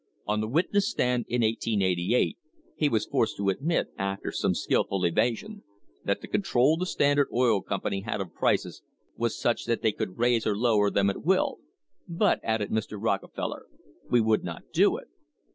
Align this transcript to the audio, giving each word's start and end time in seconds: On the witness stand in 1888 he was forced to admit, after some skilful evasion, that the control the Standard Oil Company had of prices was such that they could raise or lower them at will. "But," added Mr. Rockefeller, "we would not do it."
On 0.25 0.41
the 0.41 0.47
witness 0.47 0.89
stand 0.89 1.25
in 1.29 1.43
1888 1.43 2.35
he 2.75 2.89
was 2.89 3.05
forced 3.05 3.37
to 3.37 3.49
admit, 3.49 3.89
after 3.99 4.31
some 4.31 4.55
skilful 4.55 5.05
evasion, 5.05 5.61
that 6.03 6.21
the 6.21 6.27
control 6.27 6.75
the 6.75 6.87
Standard 6.87 7.27
Oil 7.31 7.61
Company 7.61 8.01
had 8.01 8.19
of 8.19 8.33
prices 8.33 8.81
was 9.15 9.39
such 9.39 9.65
that 9.65 9.83
they 9.83 9.91
could 9.91 10.17
raise 10.17 10.47
or 10.47 10.57
lower 10.57 10.89
them 10.89 11.11
at 11.11 11.21
will. 11.23 11.59
"But," 12.07 12.39
added 12.41 12.71
Mr. 12.71 12.97
Rockefeller, 12.99 13.67
"we 14.09 14.21
would 14.21 14.43
not 14.43 14.71
do 14.73 14.97
it." 14.97 15.07